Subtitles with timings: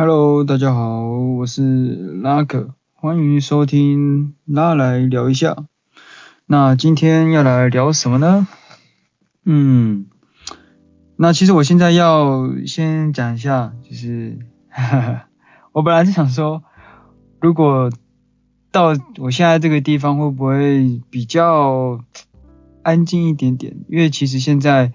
[0.00, 5.64] Hello，大家好，我是拉克，欢迎收听拉来聊一下。
[6.46, 8.46] 那今天要来聊什么呢？
[9.44, 10.06] 嗯，
[11.16, 14.38] 那其实我现在要先讲一下，就是
[14.68, 15.28] 哈哈，
[15.72, 16.62] 我本来是想说，
[17.40, 17.90] 如果
[18.70, 22.04] 到我现在这个地方会不会比较
[22.84, 23.74] 安静一点点？
[23.88, 24.92] 因为其实现在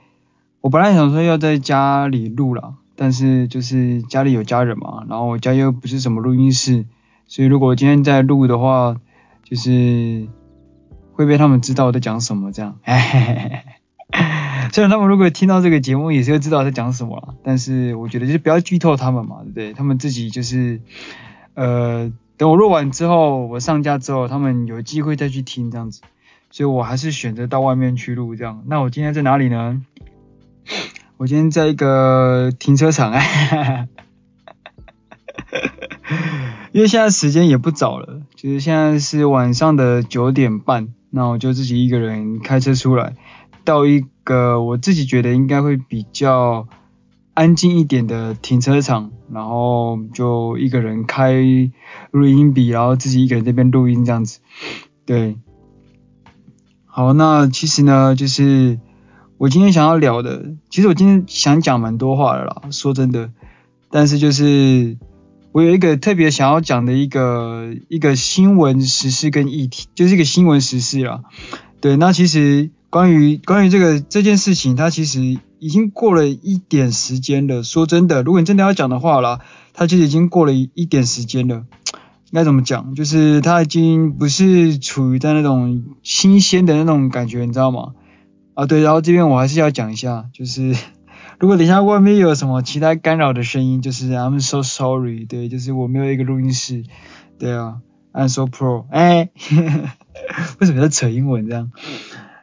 [0.62, 2.76] 我本来想说要在家里录了。
[2.96, 6.86] 但是就是家里有家人嘛，然后我家又不是什么录音室，
[7.28, 8.98] 所以如果今天在录的话，
[9.44, 10.28] 就是
[11.14, 12.78] 会被他们知道我在讲什么这样。
[14.72, 19.73] 虽然他们如果听到这个节目也是会知道在讲什么啦，但是我觉得就是不要剧透他们嘛，对不对？
[19.73, 20.80] 他们自己就是
[21.56, 26.02] 呃，等我录完之后，我上架之后，他们有机会再去听这样子，
[26.50, 28.64] 所以我还是选择到外面去录这样。
[28.67, 29.82] 那我今天在哪里呢？
[31.17, 33.14] 我今天在一个停车场，
[36.73, 43.16] 因为现在时间也不早了，就是现在是晚上的九点半，那我就自己一个人开车出来，
[43.64, 46.67] 到一个我自己觉得应该会比较
[47.33, 51.31] 安静一点的停车场，然后就一个人开
[52.11, 54.39] 录音笔，然后自己一个人在这边录音这样子，
[55.05, 55.38] 对，
[56.86, 58.80] 好，那其实呢，就是。
[59.44, 63.30] 我今天想要聊的，其实我今天想讲蛮多话的啦，说真的。
[63.91, 64.97] 但是就是
[65.52, 71.23] 我有一个特别想要讲的一个一个新闻时事跟议题，就是一个新闻时事啦。
[71.81, 75.19] 对，那其实关于关于这个这件事情，它其实
[75.59, 77.64] 已经过了一点时间了。
[77.64, 79.39] 说真的，如果你真的要讲的话啦，
[79.73, 81.66] 它其实已经过了一点时间了。
[82.31, 82.95] 应该怎么讲？
[82.95, 87.89] 就是它已经不是处于在那种新鲜的那种感觉，你知道吗？
[88.56, 90.76] 啊对，然后这边我还是要讲一下，就是
[91.39, 96.83] 如果等一下外面有什么其他干扰的声音，就是 I'm so sorry，对，就是我没有一个录音室，
[97.39, 97.77] 对啊
[98.14, 99.30] ，I'm so pro，哎，
[100.60, 101.72] 为什么要扯英文这样？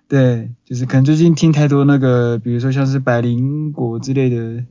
[0.09, 4.65] 对，就是可能最近听太多那个，比如说像是百灵果之类的。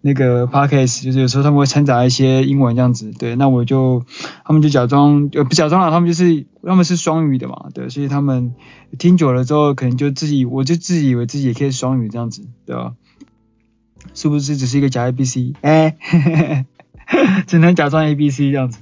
[0.00, 4.04] 那个 podcast 就是有时候他们会掺杂一些英文这样子，对，那我就
[4.44, 8.54] 他们就假装呃不假装了，他们就是他们是双语的嘛，对，所以他们
[8.98, 12.92] 听久了之后，可能就自己我就自己以为自己也可以双语这样子，对吧？
[14.14, 15.54] 是不是只是一个假 A B C？
[15.62, 15.96] 哎，
[17.46, 18.78] 只能假装 A B C 这样子，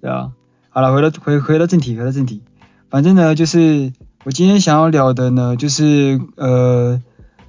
[0.00, 0.32] 对吧？
[0.70, 2.42] 好了，回到回回到正题，回到正题，
[2.90, 3.92] 反正呢就是
[4.24, 7.00] 我今天想要聊的呢，就是呃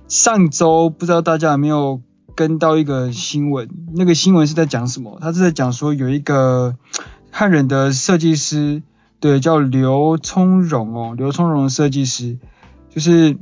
[0.07, 2.01] 上周不知道大家有没有。
[2.35, 5.19] 跟到一个新闻，那个新闻是在讲什么？
[5.21, 6.75] 他是在讲说有一个
[7.29, 8.81] 汉人的设计师，
[9.19, 12.37] 对，叫刘聪荣哦，刘聪荣设计师，
[12.89, 13.37] 就是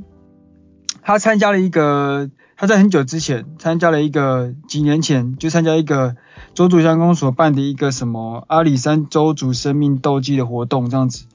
[1.01, 6.15] 他参加了一个，他在很久之前参加了一个，几年前就参加一个
[6.53, 11.25] 周族乡公所办的一个什么阿里山周族生命斗技的活动这样子，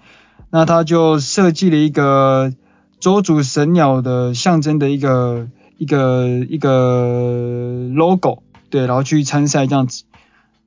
[0.51, 2.53] 那他就设计了一个
[3.01, 5.49] 周族神鸟的象征的一个。
[5.79, 10.05] 一个一个 logo，对，然后去参赛这样子，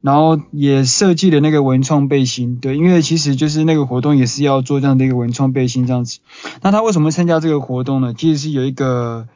[0.01, 6.19] 然后也设计了那个文创背心，对，因为其实就是那个活动也是要做这样的一个文创背心这样子。
[6.61, 8.13] 那他为什么参加这个活动呢？
[8.13, 9.27] 其实是有一个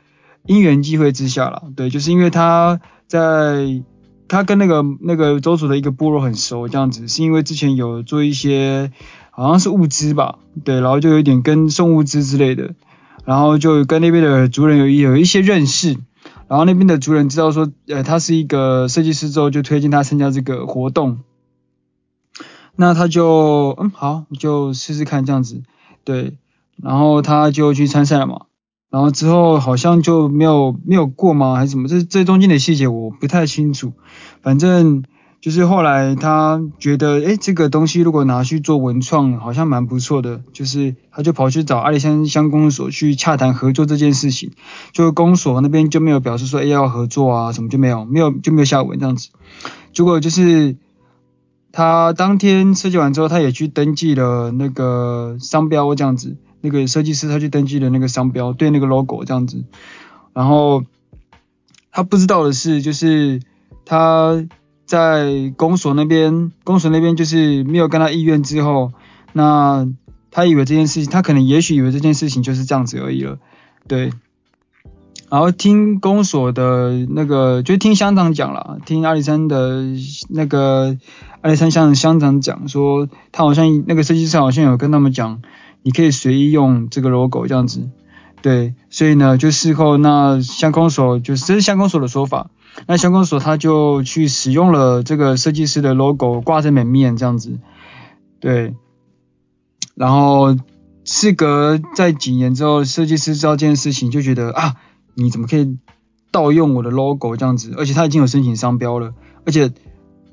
[0.45, 3.81] 因缘机会之下啦，对，就是因为他在
[4.27, 8.91] 他跟那个那个周族的一个部落很熟这样子，是因为之前有做一些
[9.31, 12.75] 好像是物资吧，对，然后就有点跟送物资之类的。
[13.25, 15.97] 然后就跟那边的族人有有一些认识，
[16.47, 21.19] 然后那边的族人知道说，呃，他是一个设计师之后，就推荐他参加这个活动。
[22.75, 25.61] 那他就，嗯，好，就试试看这样子，
[26.03, 26.37] 对，
[26.81, 28.45] 然后他就去参赛了嘛，
[28.89, 31.55] 然后之后好像就没有没有过吗？
[31.55, 31.87] 还是什么？
[31.87, 33.93] 这这中间的细节我不太清楚，
[34.41, 35.03] 反正。
[35.43, 40.41] 就是后来他觉得，诶，这个东西如果拿去做文创，好像蛮不错的。
[40.53, 44.51] 就是他就跑去找阿里山乡公所去洽谈合作这件事情，
[44.93, 49.31] 就公所那边就没有表示说，诶，要合作啊，什么就没有，没有就没有下文这样子。
[49.91, 50.77] 结果就是
[51.73, 59.65] 他当天设计完之后，他也去登记了那个商标这样子，那个设计师他去登记了那个商标，对那个 logo 这样子。
[60.31, 60.85] 然后
[61.91, 63.41] 他不知道的是，就是
[63.83, 64.47] 他。
[64.85, 68.91] 在公所那边，公所那边就是没有跟他意愿之后，
[69.31, 69.87] 那
[70.29, 73.39] 他以为这件事情，他可能也许以为这件事情就是这样子而已了，
[73.87, 74.11] 对。
[75.29, 79.83] 然后听公所的那个，就听乡长讲了，听阿里山的
[80.29, 80.95] 那个
[81.41, 85.41] 阿里山乡的乡长讲说，他好像那个设计师好像有跟他们讲，
[85.81, 87.89] 你可以随意用这个 logo 这样子，
[88.43, 88.75] 对。
[88.91, 92.51] 所以呢，就事后那乡公所就是这是乡公所的说法。
[92.87, 97.59] 那乡公所他就去使用了这个设计师的 logo 挂在门面这样子，
[98.39, 98.75] 对。
[99.95, 100.57] 然后
[101.03, 104.75] 事隔在几年之后，设计师知道这件事情，就觉得啊，
[105.13, 105.77] 你怎么可以
[106.31, 107.73] 盗用我的 logo 这样子？
[107.77, 109.13] 而且他已经有申请商标了，
[109.45, 109.71] 而且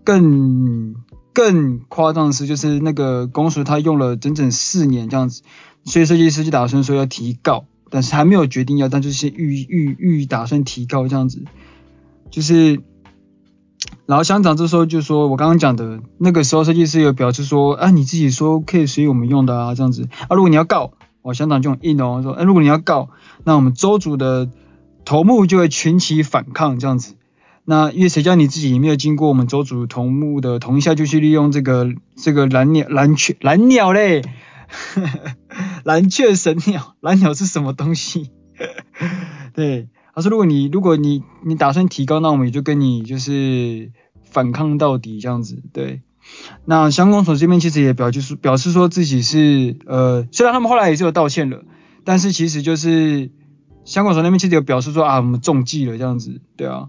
[0.02, 0.94] 更
[1.34, 5.42] 更夸张的是，就是那个公司他用了整整四年这样子，
[5.84, 11.44] 所以设计师就打算说要提告，但是还没有决定要，但就是预预预打算提告这样子，
[12.30, 12.80] 就是。
[14.06, 20.34] 然后乡长这时候就说：“我刚刚讲的那个时候，设计师有表示说，啊，你自己说可以随我们用的啊，这样子啊。
[20.34, 23.10] 如果你要告，哦，乡长就很硬哦，说，哎，如果你要告，
[23.44, 24.50] 那我们州主的
[25.04, 27.14] 头目就会群起反抗这样子。
[27.64, 34.22] 那因为谁叫你自己没有经过我们州主头目的同意下，就去利用这个这个蓝鸟蓝雀蓝鸟嘞，
[35.84, 38.32] 蓝雀神鸟，蓝鸟是什么东西？
[39.54, 43.92] 对。”他说：“如果你如果你你打算提高，那我们也就跟你就是
[44.24, 45.62] 反抗到底这样子。
[45.72, 46.02] 对，
[46.64, 51.62] 那乡公所这边其实也表就是表示说自己是呃，虽然他们后来也是有道歉了，
[52.04, 53.30] 但是其实就是
[53.84, 56.40] 乡公所那边其实有表示说啊，我们中计了这样子。
[56.56, 56.88] 对啊，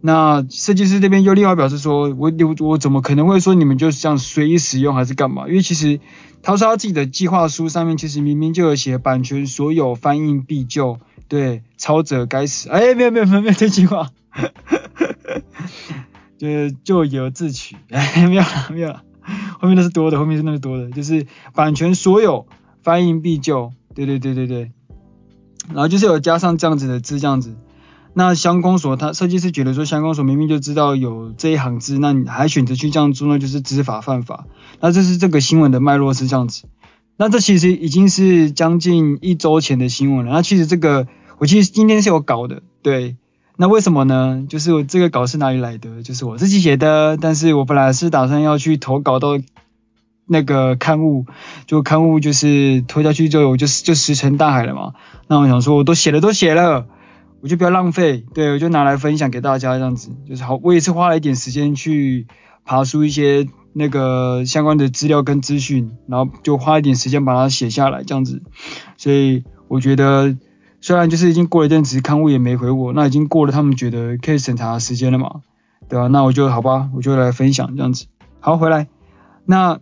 [0.00, 5.46] 那设计师这边又另外表示说，我我我怎么可能会说你们就是这样随意使用还是干嘛？
[5.48, 6.00] 因为其实
[6.42, 12.68] 他说他自己的计划书上面其实明明就有写版权所有，翻印必究。”对，抄者该死！
[12.70, 14.10] 哎，没有没有没有没有这句话，
[16.38, 17.76] 就是咎由自取。
[17.90, 19.02] 哎，没有了没有了，
[19.58, 22.46] 后面都是多的，后面是那么多的，就是版权所有，
[22.82, 23.72] 翻译必究。
[23.94, 24.72] 对对对对对，
[25.68, 27.56] 然后就是有加上这样子的字，这样子。
[28.12, 34.46] 那乡公所他设计师觉得说，乡公所明明就知道有这一行字，那你还选择去这样做，那就是知法犯法。
[34.80, 36.64] 那这是这个新闻的脉络是这样子。
[37.18, 40.32] 那这其实已经是将近一周前的新闻了。
[40.32, 41.08] 那其实这个
[41.38, 43.16] 我其实今天是有稿的，对。
[43.56, 44.44] 那为什么呢？
[44.50, 46.02] 就是我这个稿是哪里来的？
[46.02, 47.16] 就是我自己写的。
[47.16, 49.38] 但是我本来是打算要去投稿到
[50.26, 51.24] 那个刊物，
[51.66, 54.92] 就刊物就是投下去之后，我就就石沉大海了嘛。
[55.26, 56.86] 那我想说，我都写了都写了，
[57.40, 60.10] 我就不要浪费，对，我就拿来分享给大家这样子。
[60.28, 62.26] 就是好，我也是花了一点时间去
[62.66, 63.48] 爬出一些。
[63.78, 68.40] 那个相关的资料跟资讯，然后就花一点时间把它写下来，这样子。
[68.96, 70.34] 所以我觉得，
[70.80, 75.42] 虽然就是已经过了一阵子，刊物也没回我，那已经过了他们觉得可以审查的时间了嘛，
[75.90, 76.06] 对吧？
[76.06, 78.06] 那我就好吧，我就来分享这样子。
[78.40, 78.88] 好，回来。
[79.44, 79.78] 那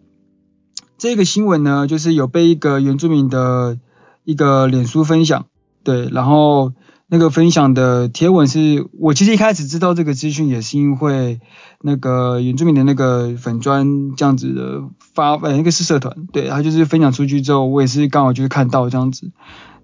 [0.99, 3.79] 这个新闻呢，就是有被一个原住民的
[4.25, 5.46] 一个脸书分享，
[5.85, 6.73] 对，然后。
[7.15, 11.41] 那个分享的贴文是我其实一开始知道这个资讯也是因为
[11.81, 14.83] 那个原住民的那个粉砖这样子的
[15.15, 19.31] 发，呃，那个是社团，对，他就是分享出去之后，我也是刚好就是看到这样子，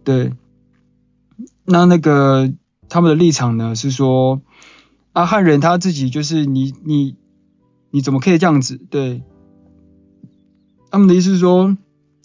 [0.03, 0.33] 对。
[1.65, 2.53] 那那个
[2.89, 4.43] 他们的立场呢是说，
[5.13, 7.15] 阿汉人他自己就是你你
[7.93, 8.77] 你怎么可以这样子？
[8.91, 9.23] 对，
[10.91, 11.77] 他们的意思是说，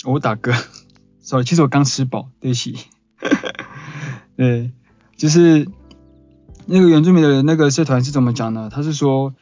[0.03, 0.59] 我打嗝，
[1.21, 2.75] sorry，其实我刚吃饱，对不起，
[4.35, 4.71] 对。
[5.17, 5.67] 就是
[6.65, 8.69] 那个原住民的那个社团是怎么讲呢？
[8.73, 9.33] 他是说，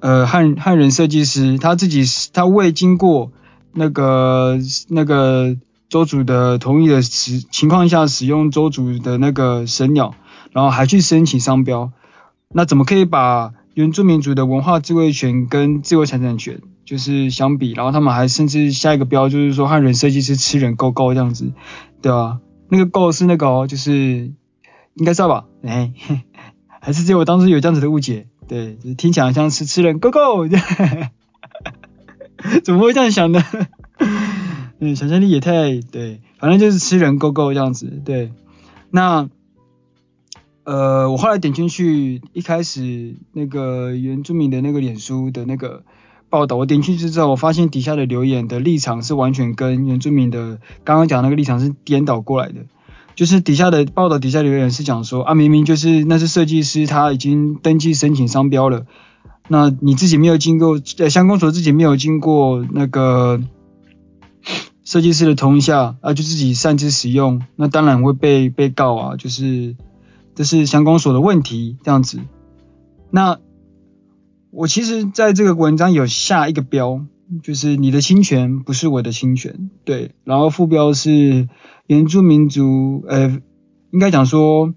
[0.00, 3.32] 呃，汉汉人设计师他自己他未经过
[3.72, 4.58] 那个
[4.88, 5.56] 那个
[5.88, 10.14] 邹族的同意的使情况下使用邹族的那个神鸟，
[10.52, 11.90] 然后还去申请商标，
[12.52, 17.72] 那怎么可以把原住民族的文化自卫权跟自由财产权就是相比？
[17.72, 21.52] 然后他们还甚至下一个标就是说汉人设计师吃人够够这样子，
[22.00, 22.38] 对吧？
[22.68, 24.30] 那个够是那个哦，就是。
[24.96, 25.44] 应该知道吧？
[25.62, 25.92] 哎，
[26.80, 30.46] 还是只有我当时有这样子的误解，对，就听起来像是吃人狗狗，
[32.64, 33.42] 怎么会这样想呢？
[34.78, 38.32] 嗯，想象力也太对，反正就是吃人 go go 这样子，对。
[38.90, 39.28] 那
[40.64, 45.84] 呃，我后来点进去，一开始那个原住民的那个脸书的那个
[46.28, 52.66] 报道，我点进去之后，我发现底下的留言的立场是完全跟原住民的刚刚讲那个立场是颠倒过来的。
[53.16, 58.84] 就是底下的报道底下留言是讲说啊，明明就是那是设计师他已经登记申请商标了，
[59.48, 63.42] 那你自己没有经过呃乡公所自己没有经过那个
[64.84, 69.74] 设计师的同意下啊，就自己擅自使用，那当然会被被告啊，就是
[70.34, 72.20] 这是乡公所的问题这样子。
[73.10, 73.38] 那
[74.50, 77.00] 我其实在这个文章有下一个标。
[77.42, 80.12] 就是你的侵权不是我的侵权，对。
[80.24, 81.48] 然后副标是
[81.86, 83.40] 原住民族，呃，
[83.90, 84.74] 应该讲说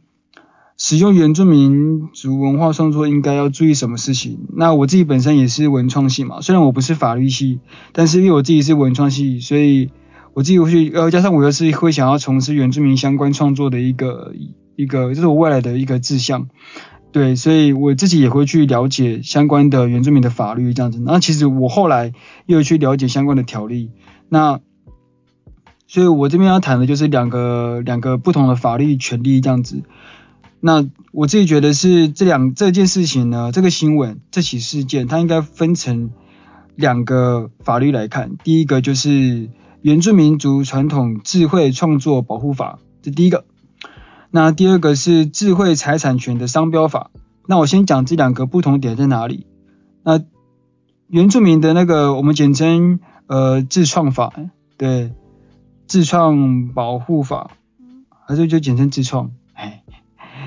[0.77, 4.47] 使用原住民族文化创作应该要注意什么事情。
[4.55, 7.59] 那我自己本身也是文创系嘛，虽然我不是法律系，
[7.91, 9.91] 但是因为我自己是文创系，所以
[10.33, 14.33] 我自己会呃加上我又是会想要从事原住民相关创作的一个
[14.75, 16.47] 一个，这是我未来的一个志向。
[17.11, 20.99] 对，所以我自己也会去了解相关的原住民的法律这样子。
[20.99, 22.13] 那其实我后来
[22.45, 23.89] 又去了解相关的条例，
[24.29, 24.59] 那
[25.87, 29.81] 所以我这边要谈的就是两个两个不同的法律权利这样子。
[30.59, 36.11] 那我自己觉得是这两这件事情呢，这个新闻这起事件，它应该分成
[36.75, 38.37] 两个法律来看。
[38.43, 39.09] 第一个就是
[39.81, 43.45] 《原住民族传统智慧创作保护法》，这第一个。
[44.31, 47.11] 那第二个是智慧财产权的商标法。
[47.47, 49.47] 那我先讲这两个不同点在哪里。
[50.03, 50.21] 那
[51.07, 54.33] 原住民的那个我们简称呃自创法，
[54.77, 55.11] 对，
[55.87, 57.51] 自创保护法，
[58.27, 59.31] 还是就简称自创。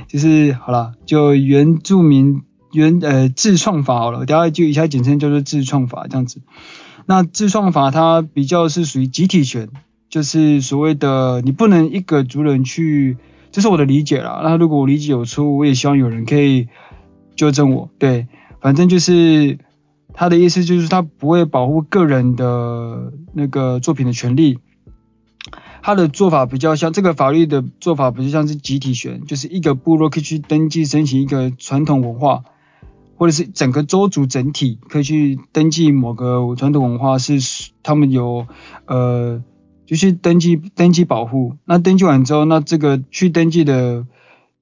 [0.09, 6.43] 就是好了，就原住民原呃自创法好了，大家就一下简称叫做自创法这样子。
[7.07, 9.71] 那自创法它比较是属于集体权，
[10.09, 13.17] 就是所谓的你不能一个族人去，
[13.53, 14.41] 这是我的理解啦。
[14.43, 16.67] 那如果我理解有错误，我也希望有人可以
[17.37, 17.91] 纠正我。
[17.99, 18.27] 对，
[18.61, 19.59] 反正就是
[20.13, 24.59] 他的意思就是他不会保护个人的那个作品的权利。
[25.85, 32.45] 他的做法比较像这个法律的做法，比较像是集体权，就是一个部落可以去登记申请一个传统文化，
[33.17, 37.41] 或者是整个州族整体可以去登记某个传统文化，是
[37.83, 38.47] 他们有
[38.87, 39.43] 呃，
[39.93, 41.59] 就是登记登记保护。
[41.67, 44.07] 那登记完之后，那这个去登记的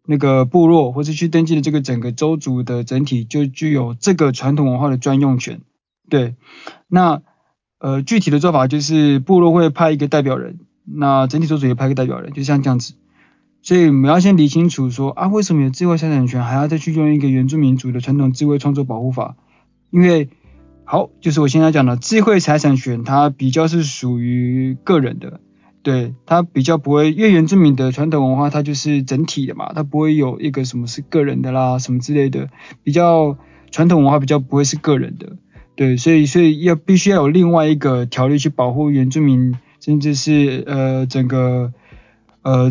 [0.04, 5.60] 那个部落，或者去登记的这个整个州族的整体，就具有这个传统文化的专用权。
[6.08, 6.34] 对，
[6.88, 7.22] 那
[7.78, 10.58] 呃具体的做法就是部落会派一个代表人。
[10.84, 12.94] 那整体州族也派个代表人，就像这样子，
[13.62, 19.36] 所以我们要先理清楚说啊，为什么有智慧财产权还要再去用一个原住民族的传统智慧创作保护法？
[19.90, 20.28] 因为
[20.90, 25.38] 好，就是我现在讲的智慧财产权，它比较是属于个人的，
[25.84, 32.48] 对，它比较不会，因为原住民的传统文化它就是整体的嘛，它不会有一个什么是个人的啦，什么之类的，
[32.82, 33.38] 比较
[33.70, 35.36] 传统文化比较不会是个人的，
[35.76, 39.54] 对，所以所以要必须要有另外一个条例去保护原住民。
[39.82, 41.72] 甚至是呃整个
[42.42, 42.70] 呃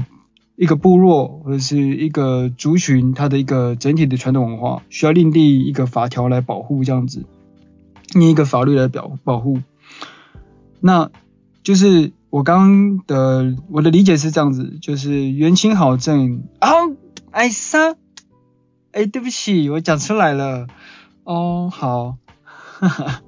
[0.55, 7.25] 一个部落或者是一个族群，它的一个整体的传统文化，需要另立一个法条来保护这样子，
[8.13, 9.61] 一个法律来保保护。
[10.79, 11.09] 那
[11.63, 16.69] 就是我刚的我的理解是这样子，就是元清好正啊，
[17.31, 17.95] 艾莎，
[18.91, 20.67] 哎，对不起，我讲出来了，
[21.23, 22.17] 哦，好，
[22.79, 23.21] 哈哈，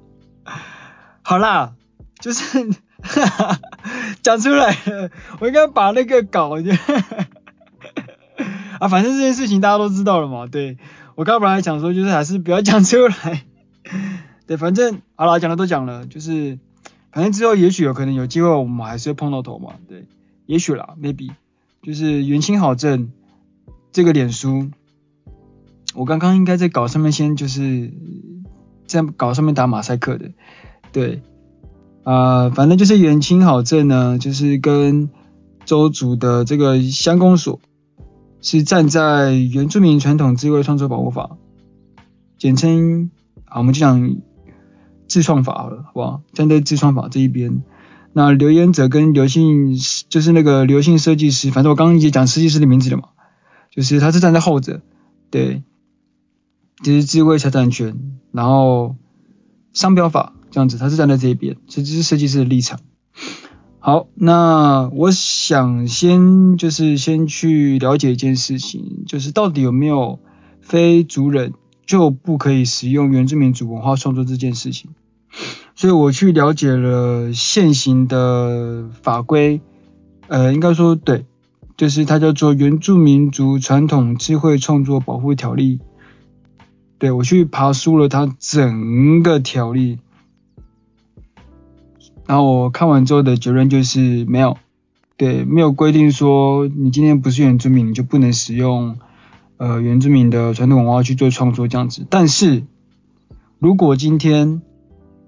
[1.22, 1.74] 好啦，
[2.18, 2.70] 就是。
[3.04, 3.58] 哈哈，
[4.22, 4.76] 讲出来，
[5.40, 6.70] 我应该把那个稿就
[8.78, 10.46] 啊，反正这件事情大家都知道了嘛。
[10.46, 10.78] 对，
[11.16, 13.42] 我刚本来想说，就是还是不要讲出来。
[14.46, 16.58] 对，反正好了，讲的都讲了，就是
[17.10, 19.74] 反正之后也许有可能有机会，我们还是会碰到头嘛。
[19.88, 20.04] 对，
[20.46, 21.30] 也许啦，maybe
[21.82, 23.10] 就是元清好正
[23.92, 24.70] 这个脸书，
[25.94, 27.92] 我刚刚应该在稿上面先就是
[28.86, 30.30] 在稿上面打马赛克的，
[30.92, 31.22] 对。
[32.04, 35.08] 啊、反正就是元清好正呢，就是跟
[35.64, 37.60] 周族的这个乡公所
[38.40, 41.36] 是站在原住民传统智慧创作保护法，
[42.38, 43.12] 简称
[43.44, 44.16] 啊，我们就讲
[45.12, 46.22] 自创法好了，好不好？
[46.32, 47.62] 站在自创法这一边。
[48.14, 49.76] 那留言者跟刘姓
[50.08, 53.10] 就是那个刘姓设计师，反正我刚刚已经讲设计师的名字了嘛，
[53.70, 54.80] 就是他是站在后者，
[55.30, 55.62] 对，
[56.82, 57.96] 就是智慧财产权，
[58.32, 58.96] 然后
[59.74, 60.32] 商标法。
[60.50, 62.80] 这样子，他是站在这一边，这就是设计师的立场。
[63.78, 70.20] 好，那我想先就是先去了解一件事情，就是到底有没有
[70.60, 71.54] 非族人
[71.86, 74.90] 就不可以使用原住民族文化创作这件事情。
[75.74, 79.60] 所以我去了解了现行的法规，
[80.28, 81.24] 呃，应该说对，
[81.76, 85.78] 就是它叫做《原住民族传统智慧创作保护条例》。
[86.98, 89.98] 对，我去爬书了它整个条例。
[92.26, 94.56] 然后我看完之后的结论就是没有，
[95.16, 98.98] 对，没有规定说你今天不是原住民你就不能使用
[99.56, 102.06] 呃原住民的传统文化去做创作这样子。
[102.08, 102.62] 但是
[103.58, 104.62] 如果今天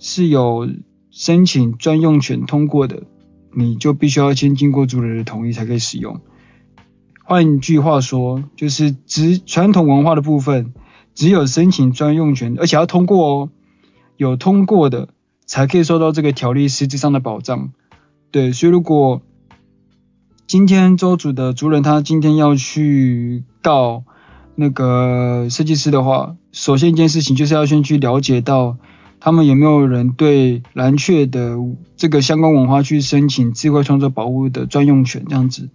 [0.04, 0.68] 是有
[1.10, 3.04] 申请专用权通过的，
[3.56, 6.20] 你就必须要先经过族人的同意才可以使用。
[7.24, 10.74] 换句话说，就是只传统文化的部分
[11.14, 13.50] 只有申请专用权，而且要通过哦，
[14.18, 15.08] 有通过的。
[15.46, 17.70] 才可以受到这个条例实质上的保障，
[18.30, 19.20] 对，所以如果
[20.46, 24.04] 今天周主的族人他今天要去告
[24.54, 28.78] 那个设计师的话，首先一件事情就是要先去了解到
[29.24, 31.56] 他们有没有人对蓝雀的
[31.96, 35.70] 这个相关文化去申请智慧创作保护的专用权这样子，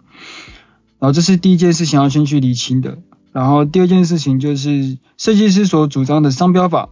[1.00, 2.98] 然后这是第一件事情要先去理清的。
[3.32, 6.90] 然后第二件事情就是设计师所主张的商标法。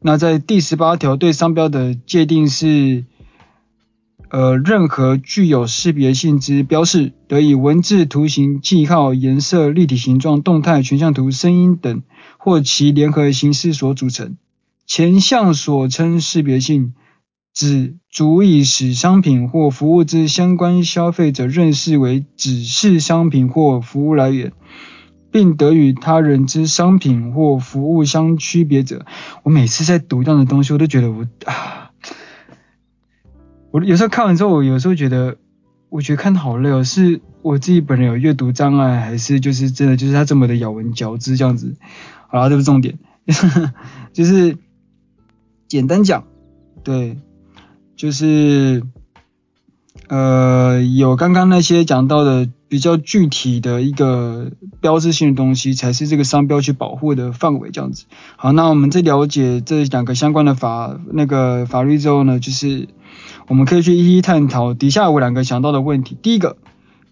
[0.00, 3.04] 那在第十八条对商标的界定是，
[4.30, 12.00] 呃，任何具有识别性之标示，得以文字、图形、记号、颜色、立体形状、动态、全像图、声音等
[12.38, 14.38] 或其联合形式所组成。
[14.88, 16.94] 前项所称识别性，
[17.54, 24.52] 指足以使商品或服务之相关消费者认识为指示商品或服务来源。
[25.30, 29.04] 并得与他人之商品或服务相区别者，
[29.42, 31.90] 我每次在读这样的东西，我都觉得我啊，
[33.70, 35.36] 我有时候看完之后，我有时候觉得，
[35.90, 41.76] 我觉得看得好累哦，是我自己本人有阅读障碍，还是就是真的就是他这么的咬文嚼字这样子？
[42.30, 42.98] 好啦，这不是重点，
[44.14, 44.56] 就是
[45.68, 46.24] 简单讲，
[46.82, 47.18] 对，
[47.94, 48.82] 就是
[50.08, 52.48] 呃，有刚刚那些讲到的。
[52.70, 54.50] 比较具体的一个
[54.82, 58.04] 标志性的东西，才是这个商标去保护的范围，这样子。
[58.36, 62.88] 好，那我们在了解这两个相关的法那个法律之后呢，就是
[63.46, 66.14] 我们可以去一一探讨底下我两个想到的问题。
[66.20, 66.58] 第一个，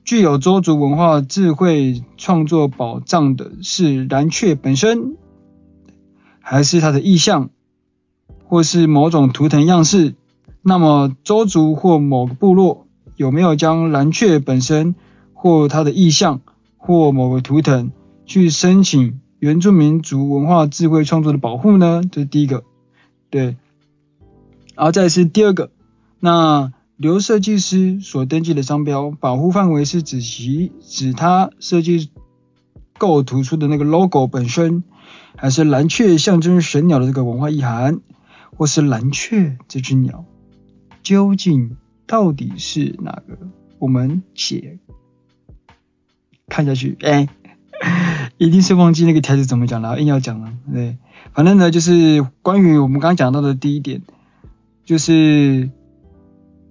[0.05, 5.17] 具有周族文化智慧创作保障的是蓝雀本身，
[6.41, 7.49] 还是它的意象，
[8.49, 10.15] 或是某种图腾样式？
[10.63, 12.87] 那么周族或某个部落
[13.17, 14.95] 有没有将蓝雀本身？
[15.39, 16.41] 或它的意象，
[16.79, 17.93] 或某个图腾，
[18.25, 22.03] 去申请原住民族文化智慧创作的保护呢？
[22.11, 22.65] 这是第一个，
[23.29, 23.55] 对。
[24.75, 25.71] 然后再是第二个，
[26.21, 32.11] 那刘设计师所登记的商标保护范围是指其指他设计
[32.99, 34.83] 构图出的那个 logo 本身，
[35.37, 38.01] 还是蓝雀象征神鸟的这个文化意涵，
[38.57, 40.25] 或是蓝雀这只鸟
[41.03, 43.39] 究竟到底是哪个？
[43.79, 44.79] 我们且。
[46.49, 47.29] 看下去，哎，
[48.39, 50.97] 一定是忘记那个条子怎么讲了，硬要讲了，对，
[51.35, 54.03] 反正呢，就是关于我们刚刚讲到的第一点，
[54.85, 55.69] 就是，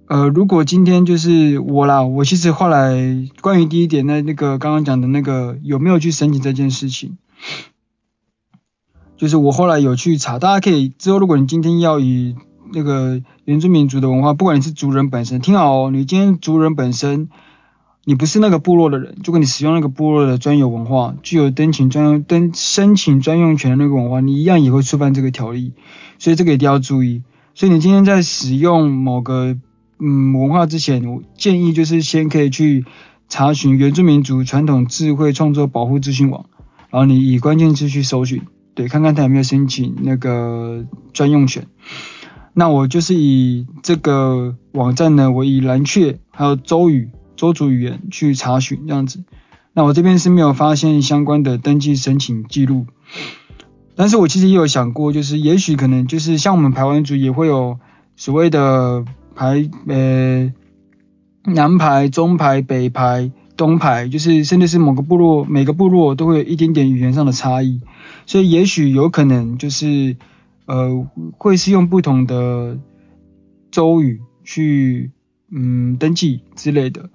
[0.06, 7.18] 呃，如果今天就是我啦，我其实后来关于第一点，那那个刚刚讲的那个有没有去申请这件事情，
[9.16, 12.36] 就是我后来有去查，大家可以之后，如果你今天要以
[12.72, 17.28] 那个原住民族的文化，不管你是族人本身，听好哦，你今天族人本身。
[18.08, 25.72] 你不是那个部落的人，就跟你使用那个部落的专有文化，具有登请专用登申请专用权的那个文化，你一样也会触犯这个条例，
[26.20, 27.24] 所以这个一定要注意。
[27.56, 29.56] 所以你今天在使用某个
[29.98, 32.84] 嗯文化之前，我建议就是先可以去
[33.28, 36.46] 查询原住民族传统智慧创作保护资讯网，
[36.90, 38.42] 然后你以关键字去搜寻，
[38.76, 41.66] 对，看看他有没有申请那个专用权。
[42.54, 47.10] 那我就是以这个网站呢，我以蓝雀还有周语。
[47.36, 49.22] 周族语言去查询这样子，
[49.74, 52.86] 那我这边是没有发现相关的登记申请记录，
[53.94, 57.78] 但是我其实也有想过，就是也许可能就是像我们排湾族也会有
[58.16, 60.50] 所谓的排呃
[61.44, 67.80] 南排、中排、北排、东排，就是甚至是某个部落每个部落都会有一点点语言上的差异，
[68.26, 70.16] 所以也许有可能就是
[70.66, 71.06] 呃
[71.38, 72.78] 会是用不同的
[73.70, 75.10] 邹语去
[75.50, 77.10] 嗯登记之类的。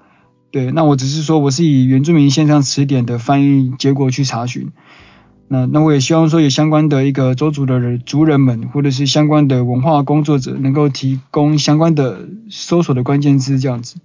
[0.52, 4.72] 对，那我只是说，我是以原住民线上词典的翻译结果去查询。
[5.48, 13.96] 那那我也希望说，有相关的一个邹族的人族人们，或者是相关的文化工作者，能够提供相关的搜索的关键字这样子。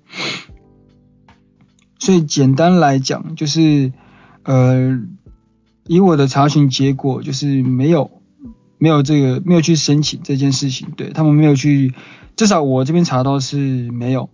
[1.99, 3.93] 所以简单来讲，就是
[4.43, 5.01] 呃，
[5.87, 8.11] 以我的查询结果，就是没有
[8.79, 11.95] 没有这个没有去申请这件事情，对，他们没有去，
[12.37, 13.57] 至少我这边查到是
[13.91, 14.29] 没有，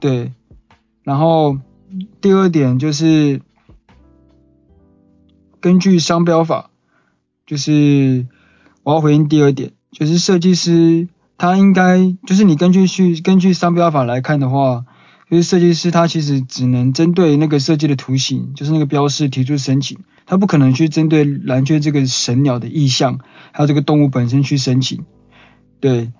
[0.00, 0.32] 对。
[1.04, 1.58] 然后
[2.20, 3.40] 第二点就是
[5.60, 6.70] 根据商标法，
[7.46, 8.26] 就是
[8.82, 14.84] 我要回应第二点，就是设计师他应该就是你根据去根据商标法来看的话，
[15.30, 23.20] 就是设计师他其实只能针对那个设计的图形，就是那个标示提出申请，他不可能去针对蓝雀这个神鸟的意象，
[23.52, 25.04] 还有这个动物本身去申请，
[25.80, 26.12] 对。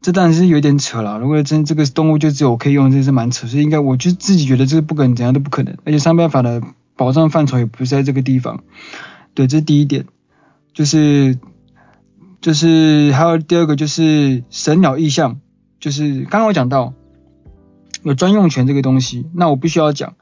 [0.00, 6.62] 这当然是有点扯了，如果真这个动物就只有我可以用，这是蛮扯，所以应该我就自己觉得这个不可能怎样都不可能，而且商标法的
[6.94, 8.62] 保障范畴也不在这个地方。
[9.32, 10.04] 对，这是第一点，
[10.74, 11.38] 就是
[12.42, 15.40] 就是还有第二个就是神鸟意象，
[15.80, 16.92] 就是刚刚我讲到
[18.04, 20.14] 有专用权这个东西，那我必须要讲，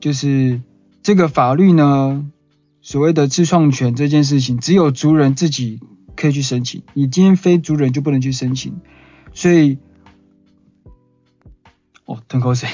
[0.00, 0.60] 就是
[1.02, 2.26] 这个法律呢，
[2.80, 5.78] 所谓的自创权这件事情，只有族人自己
[6.16, 8.80] 可以去申请，你今天非族人就不能去申请。
[9.34, 9.78] 所以，
[12.06, 12.68] 哦，吞口水，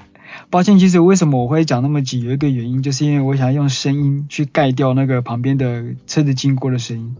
[0.50, 7.16] 抱歉，其实为什么我会讲那么急，有一个原因，就是因为我想用声音去盖掉那个旁边的车子经过的声音。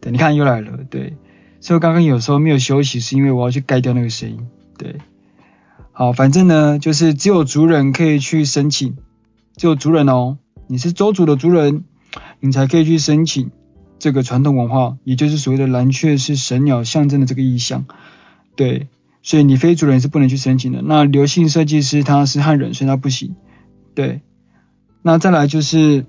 [0.00, 1.16] 对，你看又来了，对，
[1.60, 4.48] 所以刚刚有时候没有休息，是因为我要去盖掉那个声音。
[4.76, 4.96] 对，
[5.94, 8.96] 好，反正呢，就是只有族人可以去申请，
[9.56, 11.84] 只有族人哦，你是周族的族人，
[12.40, 13.50] 你才可以去申请
[13.98, 17.86] 这个传统文化，也就是所谓的蓝雀是神鸟象征的这个意象。
[18.54, 18.88] 对。
[19.26, 20.82] 所以你非族人是不能去申请的。
[20.82, 23.34] 那刘姓设计师他是汉人，所以他不行。
[23.94, 24.20] 对，
[25.00, 26.04] 那再来就是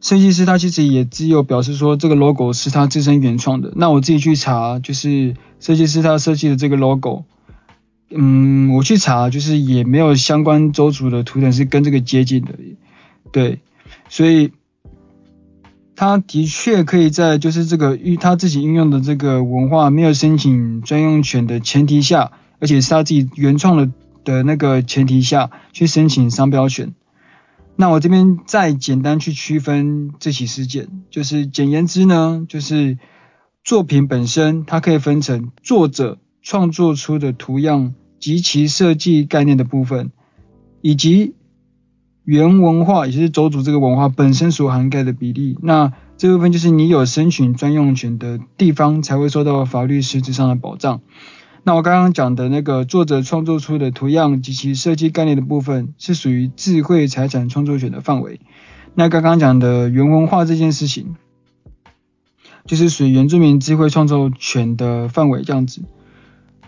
[0.00, 3.72] 设计师他其实也只有表示说这个 logo 是他自身原创的。
[3.76, 7.22] 那我自己去查，就是设计师他设计的这个 logo，
[8.10, 12.54] 嗯，我去查就是也没有相关周族的图腾是跟这个接近的。
[13.32, 13.60] 对，
[14.08, 14.52] 所以。
[15.96, 23.92] 他的确可以在就是这个运他自己运用的这个文化没有申请专用权的前提下，而且是他自己原创的
[24.24, 26.94] 的那个前提下去申请商标权。
[27.76, 32.96] 那我这边再简单去区分这起事件，就是简言之呢，就是
[33.62, 40.10] 作品本身它可以分成作者创作出的图样及其设计概念的部分，
[40.80, 41.34] 以及。
[42.22, 51.00] 原文化也就是邹族这个文化本身所涵盖的比例，那这部分就是你有申请专用权的地方才会受到法律实质上的保障。
[51.64, 58.38] 那我刚刚讲的那个作者创作出的图样及其设计概念的部分，是属于智慧财产创作权的范围。
[58.94, 61.16] 那刚刚讲的原文化这件事情，
[62.66, 65.82] 就是属于原住民智慧创作权的范围这样子。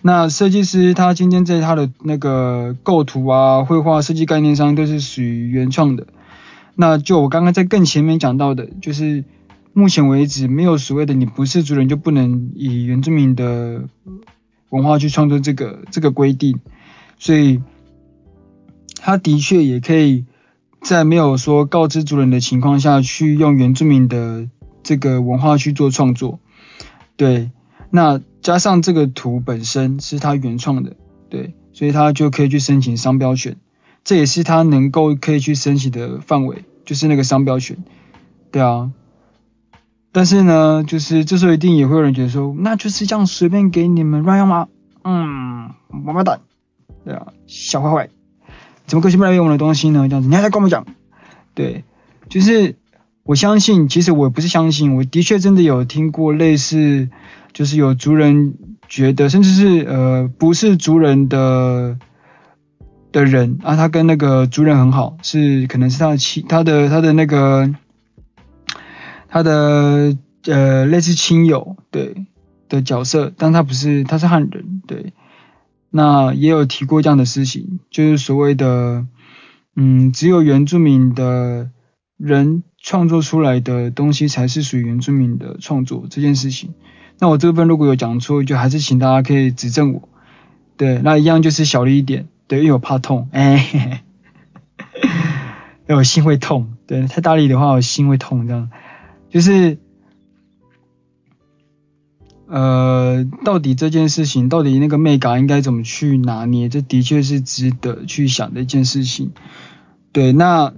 [0.03, 6.07] 那设计师他今天在他的那个构图啊、绘画设计概念上都是属于原创的。
[6.75, 9.25] 那就我刚刚在更前面讲到的，就是
[9.73, 13.85] 目前为止没有所谓的你不是族人就不能以原住民的
[14.71, 16.59] 文化去创作这个这个规定，
[17.19, 17.63] 所以
[18.97, 20.25] 他的确也可以
[20.81, 24.49] 在没有说告知族人的情况下去用原住民的
[24.83, 26.41] 这个文化去做创作。
[27.17, 27.51] 对，
[27.93, 28.21] 那。
[28.43, 30.97] 加上这个图本身是他原创的，
[31.31, 33.57] 对，所以他就可以去申请商标权，
[34.03, 37.77] 这也是他能够可以去申请的范围，就是那个商标权，
[38.51, 38.91] 对啊。
[40.11, 44.67] 但是呢，就是这时候一定也会有人觉得说，那就是这样随便给你们乱用吗？
[45.05, 45.71] 嗯，
[46.05, 46.41] 王八蛋，
[47.05, 48.09] 对啊，小坏坏，
[48.87, 50.09] 怎么可以随便用我的东西呢？
[50.09, 50.85] 这样子，你还在跟我们讲？
[51.55, 51.85] 对，
[52.29, 52.75] 就是
[53.25, 57.09] 我相信，其实我不是相信，我的确真的有听过类似。
[57.53, 58.55] 就是有族人
[58.89, 61.99] 觉得，甚至是呃不是族人的
[63.13, 67.75] 的人啊，他跟那个族人很好，是可能是他的亲，他的他的那个
[69.29, 72.25] 他的呃类似亲友对
[72.71, 75.13] 的角色，但他不是，他是汉人对。
[75.91, 79.07] 那也有提过这样的事情，就是所谓的
[79.77, 81.69] 嗯，只有原住民的
[82.23, 86.75] 人创作出来的东西才是属于原住民的创作这件事情。
[87.19, 90.09] 那我这部分如果有讲错，就还是请大家可以指正我。
[90.77, 94.01] 对，那一样就是小了一点，对，因为我怕痛， 哎，嘿
[95.87, 98.71] 嘿，我心会痛，对，太大力的话我心会痛，这样，
[99.29, 99.79] 就是，
[102.47, 109.33] 呃，到底这件事情，到底那个眉角应该怎么去拿捏，这的确是值得去想的一件事情。
[110.13, 110.73] 对，那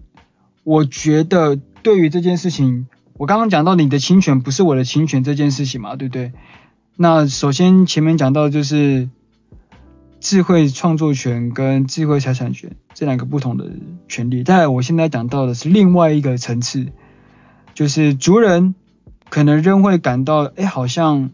[0.64, 2.88] 我觉得对于这件事情。
[3.16, 6.32] 我刚刚讲到你的侵权不是我的侵权这件事情嘛，对不对？
[6.96, 9.08] 那首先前面讲到就是
[10.18, 13.70] 智慧创作权跟智慧财产权这两个不同的
[14.08, 14.42] 权利。
[14.42, 16.88] 但我现在讲到的是另外一个层次，
[17.72, 18.74] 就是族人
[19.28, 21.30] 可能仍会感到，哎，好像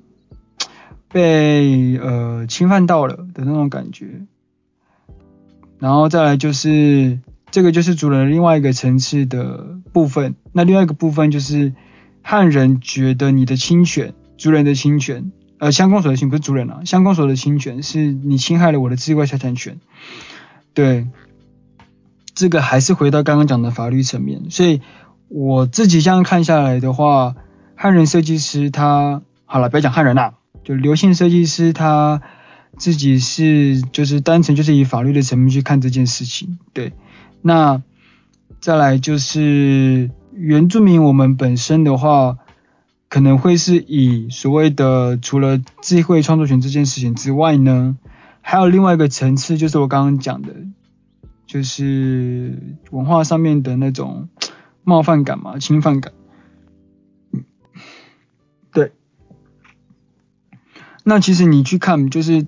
[1.11, 4.21] 被呃侵犯到了的那种感觉。
[5.79, 7.21] 然后再来就是。
[7.51, 10.35] 这个就是族人另外一个层次的部分。
[10.53, 11.73] 那另外一个部分就是
[12.23, 19.79] 汉人觉得你的侵权，族人的侵权，呃，乡公所的侵不是族人啊，乡公所的侵权是你侵害了我的智慧财产权。
[20.75, 21.09] 对，
[22.35, 24.51] 这个还是回到刚刚讲的法律层面。
[24.51, 24.81] 所以
[25.29, 27.35] 我自己这样看下来的话，
[27.75, 32.23] 汉人设计师他好了，不要讲汉人啦，就刘姓设计师他
[32.79, 36.93] 自己是就是单纯就是以法律的层面去看这件事情，对。
[37.43, 37.83] 那
[38.61, 42.37] 再来就是原住民，我们本身的话，
[43.09, 47.97] 可能会是以所谓的除了智慧创作权这件事情之外呢，
[48.43, 50.55] 还有另外一个层次，就是我刚刚讲的，
[51.47, 54.29] 就是文化上面的那种
[54.85, 56.13] 冒犯感嘛，侵犯感。
[58.71, 58.93] 对。
[61.05, 62.47] 那其实你去看，就是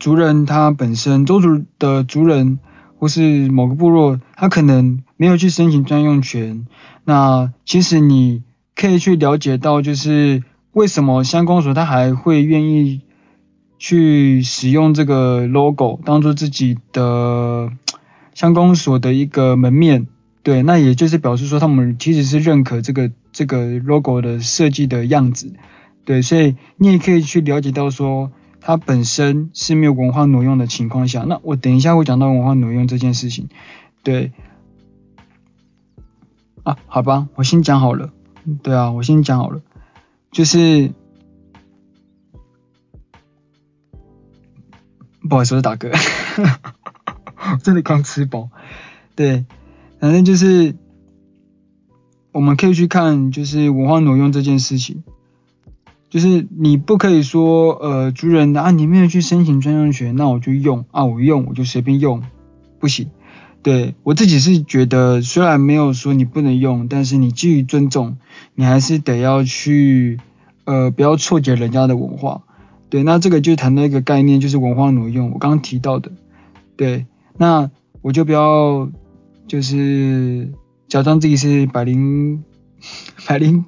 [0.00, 2.58] 族人他本身，周族的族人。
[2.96, 6.66] 或是某个部落，他可能没有去申请专用权。
[7.04, 8.42] 那其实你
[8.76, 13.00] 可以去了解到，就是为什么乡公所他还会愿意
[13.78, 17.72] 去使用这个 logo 当做自己的
[18.34, 20.08] 乡公所的一个门面。
[20.42, 25.54] 对，那也就是表示说，他们其实是认可这个这个 logo 的设计的样子。
[26.04, 28.30] 对，所以你也可以去了解到说。
[28.66, 33.50] 它本身是没有文化挪用的情况下，那我等一下会讲到文化挪用这件事情。
[34.04, 34.32] 对，
[36.62, 38.12] 啊，好吧，我先讲好了。
[38.62, 39.62] 对啊，我先讲好了，
[40.30, 40.92] 就是
[45.26, 45.90] 不好意思，我是大哥，
[47.64, 48.50] 真的刚吃饱。
[49.16, 49.46] 对，
[49.98, 50.76] 反正就是
[52.30, 55.02] 我们可以去看，就是文化挪用这件事情。
[56.10, 62.22] 就是你不可以说，呃，族人的啊，你没有去申请专用权，那我就用啊，我用我就随便用，
[62.78, 63.10] 不行。
[63.64, 68.18] 对，我自己是觉得，虽然没有说你不能用，但是你基于尊重，
[68.54, 70.20] 你还是得要去，
[70.64, 72.42] 呃，不要错解人家的文化。
[72.90, 76.12] 对，那这个就谈到一个概念，就是文化挪用，我刚刚提到的。
[76.76, 77.06] 对，
[77.38, 77.70] 那
[78.02, 78.90] 我就不要，
[79.48, 80.52] 就是
[80.86, 82.44] 假装自己是百灵
[83.26, 83.64] 百灵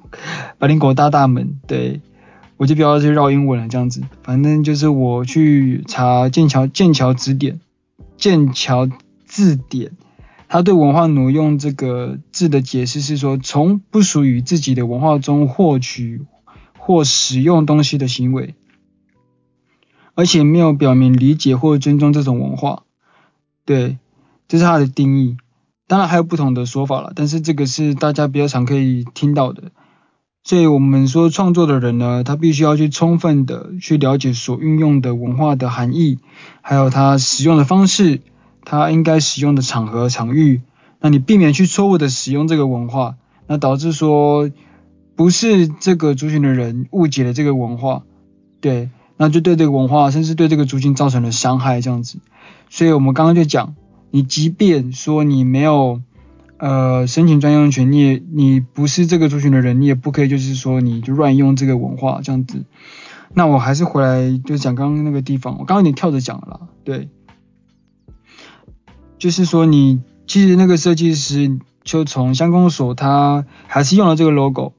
[0.59, 1.99] 百灵果大大们，对。
[2.57, 7.59] 我就不要去绕英文了，这样子，反正就是我去查剑桥剑桥字典，
[8.17, 8.89] 剑桥
[9.37, 9.91] 字典，
[10.47, 16.25] 它对文化挪用这个字的解释是说，从不属于自己的文化中获取
[16.75, 18.55] 或使用东西的行为，
[20.15, 22.81] 而且没有表明理解或尊重这种文化，
[23.63, 23.99] 对，
[24.47, 25.37] 这是它的定义。
[25.85, 29.71] 当然还有不同的说法了，但是这个是大家比较常可以听到的。
[30.43, 36.17] 所以我们说创作的人呢，他必须要去充分的去了解所运用的文化的含义，
[36.61, 38.21] 还有他使用的方式，
[38.69, 40.61] 他应该使用的场合场域。
[40.99, 43.15] 那你避免去错误的使用这个文化，
[43.47, 44.51] 那导致说
[45.15, 48.03] 不是这个族群的人误解了这个文化，
[48.59, 52.19] 对，那就对这个文化甚至对这个族群造成了伤害这样子。
[52.69, 53.75] 所以我们刚刚就讲，
[54.11, 56.01] 你即便说你没有。
[56.59, 62.63] 呃，申请专用权，你也你不是这个族群的人，你也不可以就是说你就乱用这个文化这样子。
[63.35, 67.09] 那我还是回来就讲刚刚那个地方，我刚刚有点跳着讲了，对，
[69.17, 74.73] 就是说你其实那个设计师就从乡公所他还是用了这个 logo，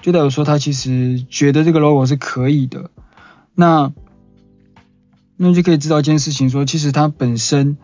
[0.00, 2.90] 就代表说他其实觉得这个 logo 是可以的。
[3.54, 3.92] 那
[5.36, 7.76] 那就可以知道一件事情说，其实他本身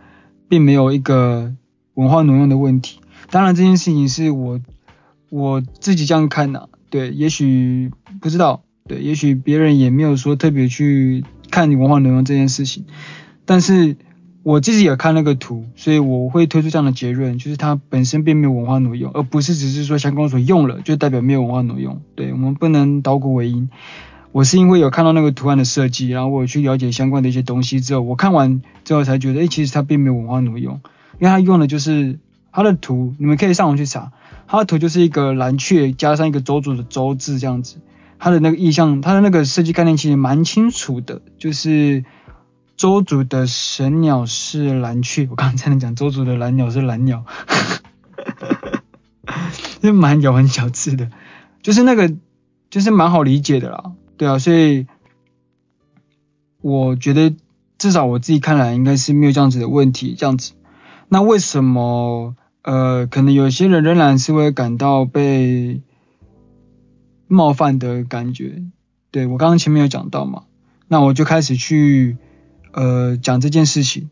[0.49, 1.53] 并没有一个
[1.94, 3.01] 文化挪用的问题。
[3.31, 4.61] 当然这件事情是我
[5.29, 7.90] 我自己这样看的，对，也许
[8.21, 12.87] 不知道，对，也许别人也没有说特别去看你文化挪用这件事情，
[13.44, 13.97] 但是
[14.42, 23.68] 我自己也看那个图，所以我会推出这样的结论，就是它本身并没有文化挪用，而不是只是说相关所用了就代表没有文化挪用，对，我们不能倒果为因。
[24.33, 30.81] 我是因为有看到那个图案的设计，然后我去了解相关的一些东西之后，我看完之后才觉得，诶，其实它并没有文化挪用，
[31.18, 32.18] 因为它用的就是。
[32.51, 34.11] 它的图你们可以上网去查，
[34.48, 37.77] 它的图就是一个蓝雀加上一个周族的周字这样子，
[38.18, 42.05] 它的那个意象，它的那个设计概念其实蛮清楚的，就是
[42.78, 47.26] 周族的神鸟是蓝雀，我刚才能讲周族的蓝鸟是蓝鸟，
[49.82, 51.10] 就蛮咬文嚼字的，
[51.60, 52.14] 就是那个
[52.70, 54.86] 就是蛮好理解的啦，对啊，所以
[56.60, 57.34] 我觉得
[57.78, 60.52] 至少我自己看来应该是没有这样子的问题，这样子。
[61.08, 65.80] 那为什么呃，可能有些人仍然是会感到被
[67.26, 68.62] 冒犯的感觉？
[69.10, 70.44] 对，我刚刚前面有讲到嘛，
[70.86, 72.18] 那我就开始去
[72.78, 74.08] 呃讲这件事情。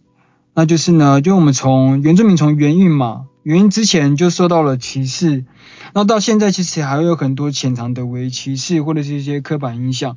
[0.54, 5.44] 那就是呢，就我们从原住民从原运嘛，原运之前就受到了歧视，
[5.92, 10.16] 那到现在其实还有很多潜藏的伪歧视或者是一些刻板印象。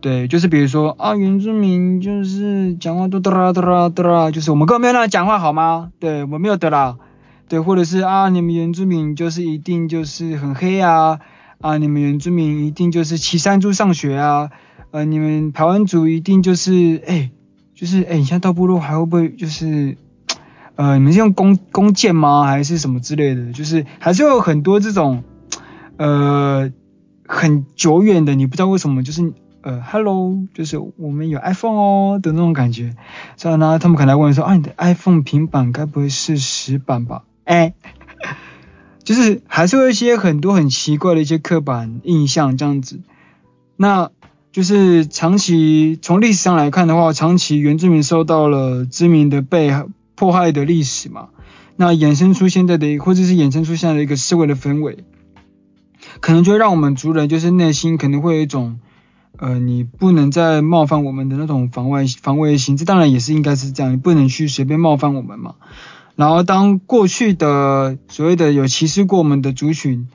[0.00, 5.90] 对，就是比如说啊，原住民就是讲话都哒啦哒啦哒啦，就是我们根本没有那样讲话好吗？
[5.98, 6.96] 对，我没有的啦。
[7.46, 11.18] 对，或者是啊，你们原住民就是一定就是很黑啊，
[11.60, 14.48] 啊，你们原住民一定就是骑山猪上学啊，
[14.92, 17.30] 呃，你们台湾族一定就是哎，
[17.74, 19.96] 就是哎，你现在到部落还会不会就是
[20.76, 22.44] 呃，你们是用弓弓箭吗？
[22.44, 23.52] 还是什么之类的？
[23.52, 25.24] 就是还是有很多这种
[25.96, 26.70] 呃
[27.26, 29.32] 很久远的，你不知道为什么就是。
[29.66, 32.94] 呃，Hello，就是我们有 iPhone 哦的那种感觉。
[33.38, 37.24] 所以呢，他们可能问说，啊，你的 iPhone 平板该不会是石板吧？
[37.44, 37.72] 哎，
[39.04, 43.00] 就是还是会有一些很多很奇怪的一些刻板印象这样子。
[43.78, 44.10] 那
[44.54, 49.74] 就是长期从历史上来看的话，长期原住民受到了知名的被
[50.14, 51.30] 迫害的历史嘛，
[51.74, 54.98] 那衍生出现在的，或者是衍生出现在的一个社会的氛围，
[56.20, 58.78] 可能就会让我们族人就是内心可能会有一种，
[59.38, 65.56] 呃，你不能再冒犯我们的那种防卫防卫心，这当然也是应该是这样，你不能去随便冒犯我们嘛。
[66.14, 70.06] 然后当过去的所谓的有歧视过我们的族群，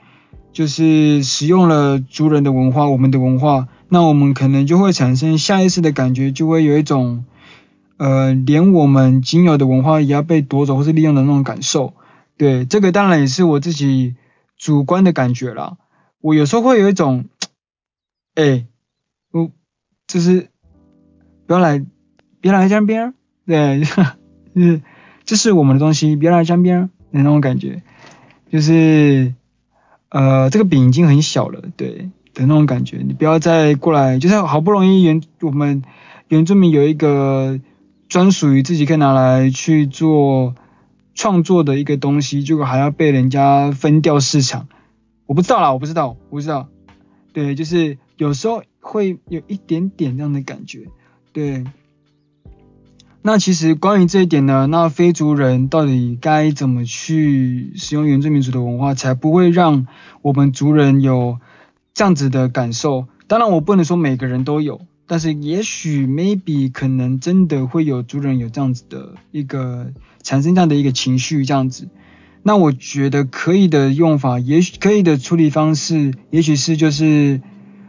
[0.51, 7.25] 就是使用了族人的文化，我们的文化，那我们可能就会产生下意识的感觉，就会有一种。
[7.97, 11.93] 呃，连我们仅有的文化也要被夺走或是利用的那种感受，
[12.37, 14.15] 对，这个当然也是我自己
[14.57, 15.75] 主观的感觉啦。
[16.21, 17.25] 我有时候会有一种，
[18.35, 18.65] 哎、
[19.31, 19.51] 我
[20.07, 20.47] 就是
[21.45, 21.85] 不要来，
[22.39, 23.13] 别来沾边，
[23.45, 23.81] 对，
[24.55, 24.81] 就是
[25.25, 27.83] 这是我们的东西，别来沾边的那种感觉，
[28.49, 29.33] 就是
[30.09, 35.83] 呃，这个饼已经很小了，对的那种感觉，你不要再过来，就是好不容易原我们
[36.27, 37.59] 原住民有一个。
[38.09, 40.55] 专属于自己可以拿来去做
[41.13, 44.67] 创作的一个东西，结果还要被人家分掉市场，
[45.27, 46.69] 我不知道啦，我不知道，我不知道。
[47.33, 50.87] 对，就是有时候会有一点点这样的感觉。
[51.33, 51.65] 对，
[53.21, 59.87] 那其实关于这一点呢，那非族人到底该怎么去使用原住民族的文化，才不会让
[60.21, 61.39] 我们族人有
[61.93, 63.07] 这样子的感受？
[63.27, 64.81] 当然，我不能说每个人都有。
[65.05, 69.87] 但是也许 maybe 可能真的会有族人有这样子的一个
[70.21, 71.87] 产生这样的一个情绪这样子，
[72.43, 77.41] 那我觉得可以的用法，也许可以的处理方式，也许是就是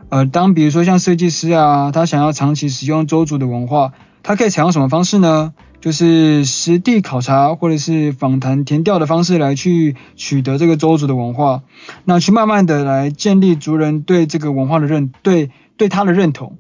[0.09, 5.55] 呃，当比如说像设计师啊，他想要长期使用周族的文化，它可以采用什么方式呢？
[5.81, 11.63] 就是实地考察或者是访谈填调的方式来去取得这个州族的文化，
[12.05, 16.59] 那去慢慢的来建立族人对这个文化的认对对他的认同。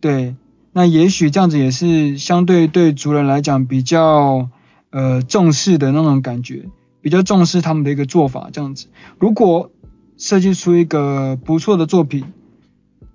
[0.00, 0.36] 对，
[0.72, 4.48] 那也许这样子也是相对对族人来讲比较
[4.88, 6.64] 呃重视的那种感觉，
[7.02, 8.86] 比较重视他们的一个做法这样子。
[9.18, 9.70] 如果
[10.16, 12.24] 设计出一个不错的作品，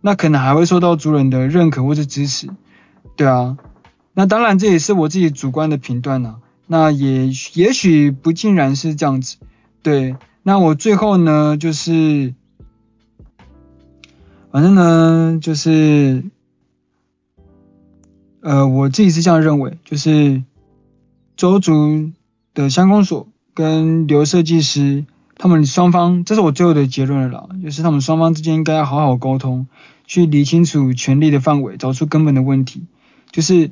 [0.01, 2.47] 那可能还会受到族人的认可或是支持。
[3.15, 3.57] 对啊，
[4.13, 6.37] 那当然这也是我自己主观的评断呐。
[6.67, 9.37] 那也也许不尽然是这样子。
[9.83, 12.33] 对，那我最后呢就是，
[14.51, 16.23] 反正呢就是。
[18.43, 20.41] 呃，我自己是这样认为，就是
[21.37, 22.09] 周族
[22.55, 29.67] 的乡公所跟刘设计师他们双方，这是我最后的结论了，就是他们双方之间应该要好好沟通，
[30.07, 32.87] 去理清楚权利的范围，找出根本的问题。
[33.29, 33.69] 就是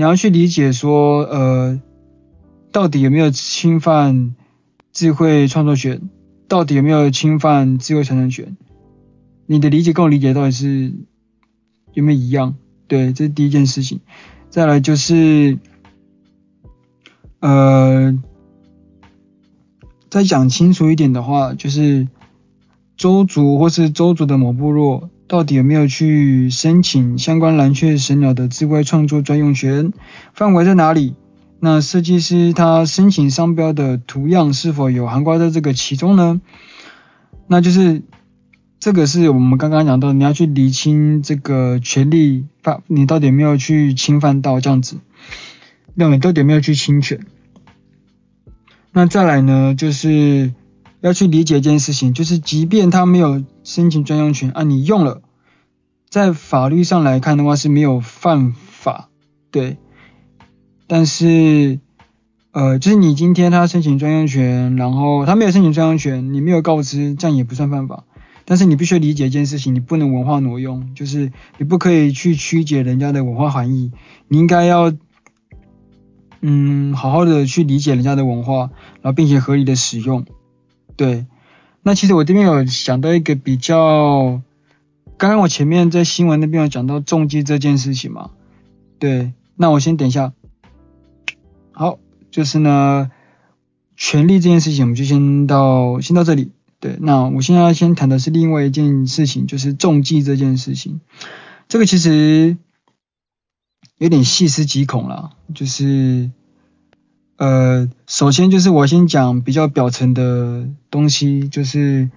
[0.00, 1.78] 你要去理解说，呃，
[2.72, 4.34] 到底有没有侵犯
[4.94, 6.00] 智慧创作权，
[6.48, 8.56] 到底有没有侵犯智慧传承权？
[9.44, 10.94] 你的理解跟我理解到底是
[11.92, 12.54] 有没有一样？
[12.88, 14.00] 对，这是第一件事情。
[14.48, 15.58] 再来就是，
[17.40, 18.18] 呃，
[20.08, 22.08] 再讲清楚一点的话，就是
[22.96, 29.92] 周族或是周族的某部落，到底有没有去申请相关蓝雀神鸟的智慧创作专用权？
[30.34, 31.14] 范围在哪里？
[31.60, 36.40] 那设计师他申请商标的图样是否有涵盖在这个其中呢？
[37.46, 38.02] 那就是。
[38.82, 42.46] 这个是我们刚刚讲到，你要去厘清这个权利，
[42.86, 44.96] 你到底有没有去侵犯到这样子，
[45.92, 47.20] 那你到底有没有去侵权？
[48.92, 50.54] 那再来呢，就是
[51.02, 55.22] 要去理解一件事情，就是即便他没有申请专用权，啊，你用了，
[56.08, 59.10] 在法律上来看的话是没有犯法，
[59.52, 59.76] 对，
[60.88, 61.78] 但是，
[62.50, 68.02] 呃，就是你今天他申请专用权，然后他没有申请专用权，你没有告知，这样也不算犯法。
[68.44, 73.92] 但是你必须理解一件事情，你不能文化挪用，就是你不可以去曲解人家的文化含义。
[74.26, 74.92] 你应该要，
[76.40, 80.26] 嗯，好好的去理解人家的文化，然后并且合理的使用。
[80.96, 81.26] 对，
[81.82, 84.42] 那其实我这边有想到一个比较，
[85.16, 88.30] 刚刚我前面在新闻那边有讲到重机这件事情嘛。
[88.98, 90.32] 对，那我先等一下。
[91.72, 91.98] 好，
[92.30, 93.10] 就是呢，
[93.96, 96.52] 权利这件事情，我们就先到先到这里。
[96.80, 101.00] 对，那我现在要先谈的是另外一件事情，就是重机这件事情。
[101.68, 102.56] 这个其实
[103.98, 106.30] 有点细思极恐啦，就是
[107.40, 112.10] 呃，首先就是我先讲比较表层的东西，就是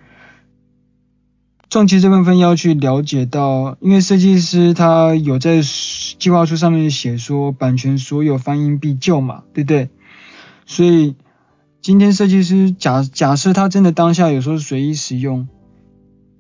[1.70, 5.62] 重机这部分要去了解到，因为设计师他有在
[6.20, 9.90] 计划书上面写说，版权所有翻印必救嘛，对不对？
[10.66, 11.16] 所以。
[11.86, 15.50] 今天设计师假假设他真的当下有时候随意使用，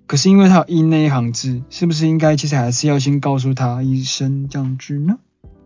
[0.07, 5.17] 可是因为他有印那一行字，是不是应该其实还是要先告诉他一声这样子呢？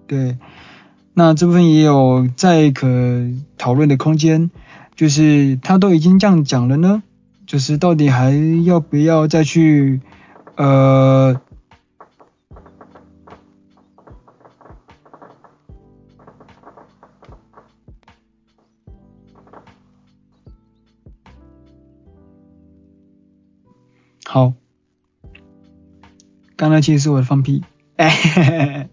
[0.08, 0.40] 对，
[1.20, 2.88] 那这部分也有再可
[3.58, 4.52] 讨论的空间，
[4.96, 7.02] 就是他都已经这样讲了呢，
[7.48, 8.32] 就是到底还
[8.64, 10.00] 要不要再去
[10.58, 11.42] 呃。
[24.28, 24.54] 好，
[26.56, 27.64] 刚才其实是我放屁，
[27.96, 28.88] 哎，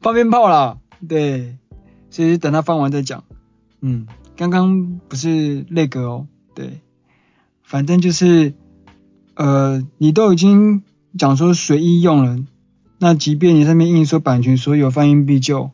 [0.00, 0.78] 放鞭炮了，
[1.08, 1.56] 对，
[2.10, 3.24] 所以等他放完再讲。
[3.80, 4.06] 嗯，
[4.36, 6.80] 刚刚不是那个哦，对，
[7.62, 8.54] 反正就是，
[9.34, 10.82] 呃，你都已经
[11.16, 12.44] 讲说随意用了，
[12.98, 15.70] 那即便你上面印说版权所有，放映必究，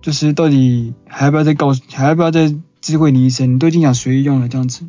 [0.00, 3.54] 就是到底还要不要再告诉，还要不要再知会你一声？
[3.54, 4.86] 你都已经讲随意用了这样子。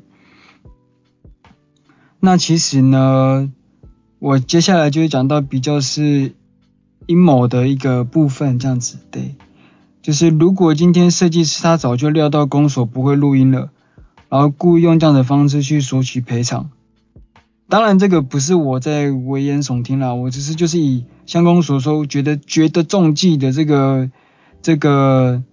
[2.20, 3.52] 那其实呢，
[4.20, 6.34] 我接下来就会讲到比较是
[7.06, 9.36] 阴谋的一个部分，这样子，对，
[10.02, 13.70] 就是如果今天设计师他早就料到公所不会录音了，
[14.30, 16.70] 然后故意用这样的方式去索取赔偿，
[17.70, 24.10] 当然这个不是我在危言耸听啦，我只是就是以相公所说觉得觉得中计的这个
[24.62, 25.44] 这个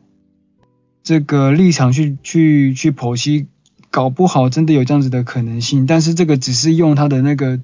[1.02, 3.46] 这个立场去去去剖析。
[3.92, 7.58] 搞不好真的有这样子的可能性，但是这个只是用他的那个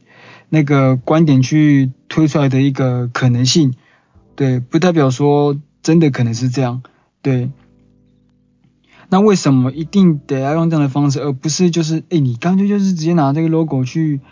[0.49, 3.75] 那个观点去推出来的一个可能性，
[4.37, 6.83] 对，不代表说真的可能是这样，
[7.21, 7.51] 对。
[9.11, 14.23] 那为什么一定得要用这样的方式，而不是就是，哎，你干脆就是直接拿这个 logo 去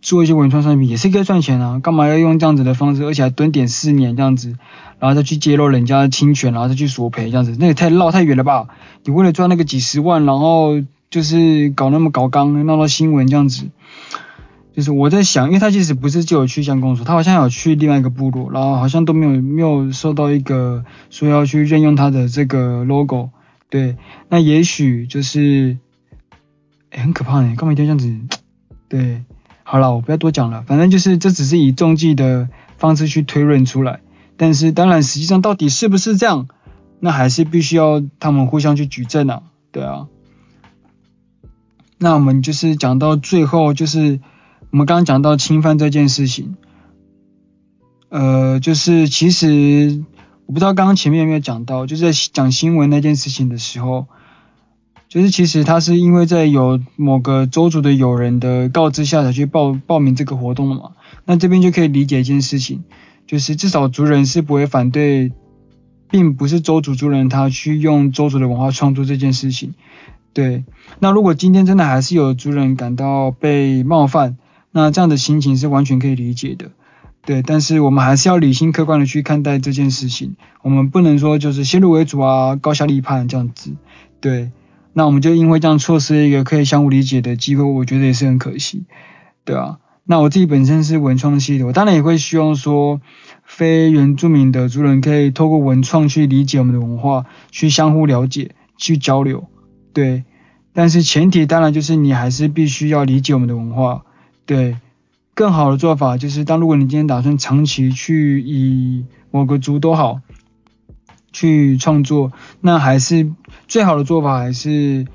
[0.00, 4.56] 做一些文创商品，也是可以赚钱啊，干嘛要用这样子的方式，而且还蹲点四年这样子，
[5.00, 8.68] 然后再去揭露人家侵权，然后再去索赔这样子，那也太绕太远了吧？
[9.02, 10.80] 你为了赚那个几十万，然后
[11.10, 13.66] 就是搞那么搞刚，闹到新闻这样子，
[14.74, 23.30] 就是我在想，因为他其实不是就有去乡公所，他好像有去另外一个部落，然后好像都没有没有收到一个说要去任用他的这个 logo，
[23.70, 23.96] 对，
[24.28, 25.78] 那也许就是，
[26.90, 28.36] 欸，很可怕呢，干嘛一定要这样子？
[28.88, 29.22] 对，
[29.62, 34.00] 好了，我不要多讲了，反正就是这只是以中计的方式去推论出来，
[34.36, 36.48] 但是当然实际上到底是不是这样，
[36.98, 40.08] 那还是必须要他们互相去举证啊，对啊。
[41.96, 44.20] 那我们就是讲到最后，就是
[44.74, 46.56] 我们刚刚讲到侵犯这件事情，
[48.08, 50.02] 呃，就是其实
[50.46, 54.08] 我不知道刚刚前面有没有讲到，就是在讲新闻那件事情的时候，
[55.08, 60.90] 就是其实他是因为在有某个州族的友人的告知下才去报报名这个活动的嘛，
[61.24, 62.82] 那这边就可以理解一件事情，
[63.28, 65.30] 就是至少族人是不会反对，
[66.10, 69.74] 并不是周族族人他去用周族的文化创作这件事情。
[70.32, 70.64] 对，
[70.98, 74.36] 那如果今天真的还是有族人感到被冒犯，
[74.76, 76.72] 那这样的心情是完全可以理解的。
[77.24, 83.70] 对，但是我们还是要理性客观的去看待这件事情，我们不能说就是先入为主啊，高下立判这样子。
[84.20, 84.50] 对，
[84.92, 88.84] 那我们就因为这样错失一个可以相互理解的机会，我觉得也是很可惜。
[89.44, 93.00] 对啊，那我自己本身是文创系的，我当然也会希望说，
[93.44, 99.46] 非原住民的族人可以透过文创去理解我们的文化，去相互了解，去交流。
[99.94, 100.24] 对，
[100.74, 104.04] 但是前提当然就是你还是必须要理解我们的文化。
[104.46, 104.76] 对，
[105.34, 110.20] 更好的做法就是，当如果你今天打算长期去以某个族都好
[111.32, 113.32] 去创作，那还是
[113.66, 115.06] 最好的做法还是，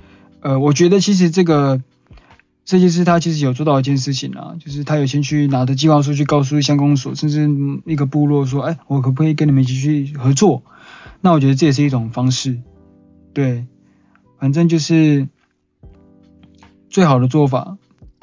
[0.41, 1.82] 呃，我觉得其实这个
[2.65, 7.47] 设计师他其实有做到一件事情啊，就是他有先去拿着计划书去告诉乡公所，甚至
[7.86, 10.63] 一个部落说，哎，我可不可以跟你们一起去合作？
[11.21, 12.59] 那我觉得这也是一种方式，
[13.34, 13.65] 对。
[14.38, 15.27] 反正就是
[16.89, 17.77] 最好的做法，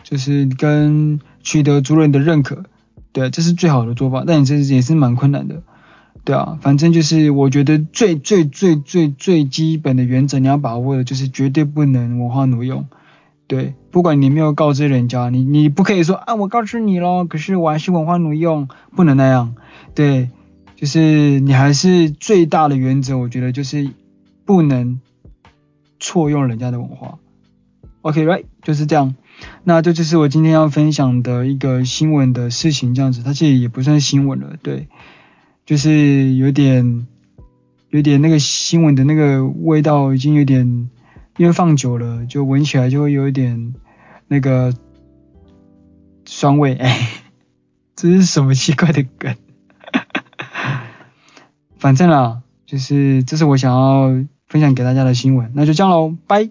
[0.06, 2.62] 就是跟取得族人的认可，
[3.10, 4.22] 对，这是最好的做法。
[4.24, 5.64] 但你这也是蛮困难的，
[6.22, 6.58] 对啊。
[6.60, 12.86] 反正就是我觉得最最最最最基本的原则，你要把握的就是绝对不能文化挪用，
[13.48, 13.74] 对。
[13.90, 19.56] 不管你没有告知人家，你你不可以说啊，我告知你咯，可是我还是文化挪用，不能那样，
[19.96, 20.30] 对。
[20.76, 23.90] 就是你还是最大的原则，我觉得就是
[24.44, 25.00] 不能。
[25.98, 27.18] 错用人家的文化
[28.02, 29.16] ，OK，right，就是这样。
[29.64, 34.88] 那这就是我今天要分享的一个新闻的事情，这样子，它其实也不算新闻了，对，
[35.64, 37.06] 就是有点，
[37.90, 40.90] 有点那个新闻的那个味道，已经有点，
[41.36, 43.74] 因为放久了，就闻起来就会有一点
[44.28, 44.74] 那个
[46.24, 47.08] 酸味，哎，
[47.94, 49.36] 这是什么奇怪的梗？
[51.78, 54.24] 反正啊，就是这是我想要。
[54.48, 56.48] 分享给大家的新闻，那就这样喽，拜。